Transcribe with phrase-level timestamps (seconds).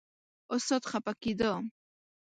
[0.55, 1.51] استاد خپه کېده.